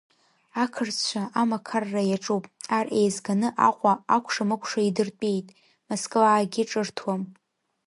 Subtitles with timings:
[0.63, 2.43] Ақырҭцәа амақарра иаҿуп,
[2.77, 5.47] ар еизганы Аҟәа акәша-мыкәша идыртәеит,
[5.87, 7.21] Москваагьы ҿырҭуам.